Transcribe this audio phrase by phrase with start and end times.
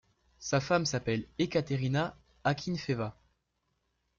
[0.39, 3.15] Sa femme s'appelle Ekaterina Akinfeeva.